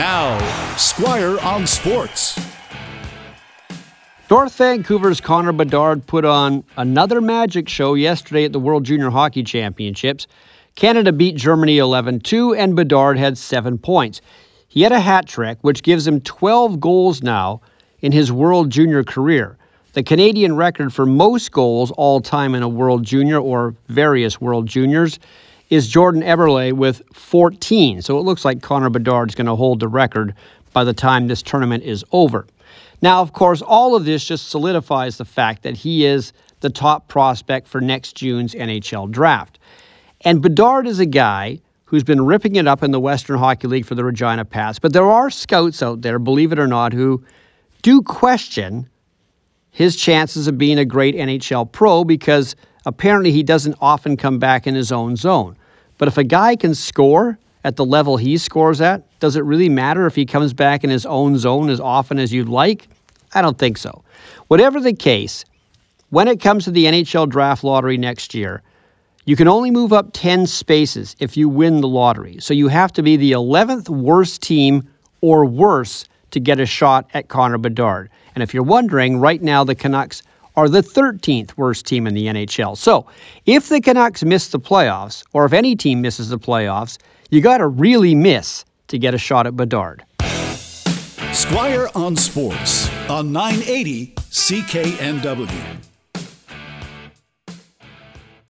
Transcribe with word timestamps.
Now, 0.00 0.38
Squire 0.78 1.38
on 1.40 1.66
Sports. 1.66 2.40
North 4.30 4.56
Vancouver's 4.56 5.20
Connor 5.20 5.52
Bedard 5.52 6.06
put 6.06 6.24
on 6.24 6.64
another 6.78 7.20
magic 7.20 7.68
show 7.68 7.92
yesterday 7.92 8.46
at 8.46 8.54
the 8.54 8.58
World 8.58 8.84
Junior 8.84 9.10
Hockey 9.10 9.42
Championships. 9.42 10.26
Canada 10.74 11.12
beat 11.12 11.36
Germany 11.36 11.76
11 11.76 12.20
2, 12.20 12.54
and 12.54 12.74
Bedard 12.74 13.18
had 13.18 13.36
seven 13.36 13.76
points. 13.76 14.22
He 14.66 14.80
had 14.80 14.92
a 14.92 15.00
hat 15.00 15.26
trick, 15.26 15.58
which 15.60 15.82
gives 15.82 16.06
him 16.06 16.22
12 16.22 16.80
goals 16.80 17.22
now 17.22 17.60
in 18.00 18.10
his 18.10 18.32
World 18.32 18.70
Junior 18.70 19.04
career. 19.04 19.58
The 19.92 20.02
Canadian 20.02 20.56
record 20.56 20.94
for 20.94 21.04
most 21.04 21.52
goals 21.52 21.90
all 21.90 22.22
time 22.22 22.54
in 22.54 22.62
a 22.62 22.68
World 22.70 23.04
Junior 23.04 23.38
or 23.38 23.74
various 23.88 24.40
World 24.40 24.66
Juniors 24.66 25.18
is 25.70 25.88
Jordan 25.88 26.22
Eberle 26.22 26.72
with 26.72 27.02
14. 27.14 28.02
So 28.02 28.18
it 28.18 28.22
looks 28.22 28.44
like 28.44 28.60
Connor 28.60 28.90
Bedard 28.90 29.30
is 29.30 29.34
going 29.34 29.46
to 29.46 29.56
hold 29.56 29.80
the 29.80 29.88
record 29.88 30.34
by 30.72 30.84
the 30.84 30.92
time 30.92 31.28
this 31.28 31.42
tournament 31.42 31.84
is 31.84 32.04
over. 32.12 32.46
Now, 33.00 33.22
of 33.22 33.32
course, 33.32 33.62
all 33.62 33.96
of 33.96 34.04
this 34.04 34.24
just 34.24 34.50
solidifies 34.50 35.16
the 35.16 35.24
fact 35.24 35.62
that 35.62 35.78
he 35.78 36.04
is 36.04 36.32
the 36.60 36.70
top 36.70 37.08
prospect 37.08 37.66
for 37.66 37.80
next 37.80 38.16
June's 38.16 38.54
NHL 38.54 39.10
draft. 39.10 39.58
And 40.22 40.42
Bedard 40.42 40.86
is 40.86 40.98
a 40.98 41.06
guy 41.06 41.60
who's 41.84 42.04
been 42.04 42.24
ripping 42.24 42.56
it 42.56 42.68
up 42.68 42.82
in 42.82 42.90
the 42.90 43.00
Western 43.00 43.38
Hockey 43.38 43.66
League 43.66 43.86
for 43.86 43.94
the 43.94 44.04
Regina 44.04 44.44
Pats. 44.44 44.78
But 44.78 44.92
there 44.92 45.10
are 45.10 45.30
scouts 45.30 45.82
out 45.82 46.02
there, 46.02 46.18
believe 46.18 46.52
it 46.52 46.58
or 46.58 46.66
not, 46.66 46.92
who 46.92 47.24
do 47.82 48.02
question 48.02 48.88
his 49.70 49.96
chances 49.96 50.46
of 50.46 50.58
being 50.58 50.78
a 50.78 50.84
great 50.84 51.14
NHL 51.14 51.70
pro 51.72 52.04
because 52.04 52.54
apparently 52.84 53.32
he 53.32 53.42
doesn't 53.42 53.76
often 53.80 54.16
come 54.16 54.38
back 54.38 54.66
in 54.66 54.74
his 54.74 54.92
own 54.92 55.16
zone. 55.16 55.56
But 56.00 56.08
if 56.08 56.16
a 56.16 56.24
guy 56.24 56.56
can 56.56 56.74
score 56.74 57.38
at 57.62 57.76
the 57.76 57.84
level 57.84 58.16
he 58.16 58.38
scores 58.38 58.80
at, 58.80 59.02
does 59.20 59.36
it 59.36 59.44
really 59.44 59.68
matter 59.68 60.06
if 60.06 60.14
he 60.14 60.24
comes 60.24 60.54
back 60.54 60.82
in 60.82 60.88
his 60.88 61.04
own 61.04 61.36
zone 61.36 61.68
as 61.68 61.78
often 61.78 62.18
as 62.18 62.32
you'd 62.32 62.48
like? 62.48 62.88
I 63.34 63.42
don't 63.42 63.58
think 63.58 63.76
so. 63.76 64.02
Whatever 64.48 64.80
the 64.80 64.94
case, 64.94 65.44
when 66.08 66.26
it 66.26 66.40
comes 66.40 66.64
to 66.64 66.70
the 66.70 66.86
NHL 66.86 67.28
draft 67.28 67.62
lottery 67.62 67.98
next 67.98 68.32
year, 68.32 68.62
you 69.26 69.36
can 69.36 69.46
only 69.46 69.70
move 69.70 69.92
up 69.92 70.08
10 70.14 70.46
spaces 70.46 71.16
if 71.20 71.36
you 71.36 71.50
win 71.50 71.82
the 71.82 71.88
lottery. 71.88 72.38
So 72.40 72.54
you 72.54 72.68
have 72.68 72.94
to 72.94 73.02
be 73.02 73.18
the 73.18 73.32
11th 73.32 73.90
worst 73.90 74.40
team 74.40 74.88
or 75.20 75.44
worse 75.44 76.06
to 76.30 76.40
get 76.40 76.60
a 76.60 76.66
shot 76.66 77.10
at 77.12 77.28
Connor 77.28 77.58
Bedard. 77.58 78.08
And 78.34 78.42
if 78.42 78.54
you're 78.54 78.62
wondering, 78.62 79.18
right 79.18 79.42
now 79.42 79.64
the 79.64 79.74
Canucks 79.74 80.22
are 80.56 80.68
the 80.68 80.82
13th 80.82 81.56
worst 81.56 81.86
team 81.86 82.06
in 82.06 82.14
the 82.14 82.26
NHL. 82.26 82.76
So 82.76 83.06
if 83.46 83.68
the 83.68 83.80
Canucks 83.80 84.24
miss 84.24 84.48
the 84.48 84.60
playoffs, 84.60 85.24
or 85.32 85.44
if 85.44 85.52
any 85.52 85.76
team 85.76 86.00
misses 86.00 86.28
the 86.28 86.38
playoffs, 86.38 86.98
you 87.30 87.40
got 87.40 87.58
to 87.58 87.68
really 87.68 88.14
miss 88.14 88.64
to 88.88 88.98
get 88.98 89.14
a 89.14 89.18
shot 89.18 89.46
at 89.46 89.56
Bedard. 89.56 90.04
Squire 91.32 91.88
on 91.94 92.16
Sports 92.16 92.90
on 93.08 93.32
980 93.32 94.14
CKNW. 94.16 95.89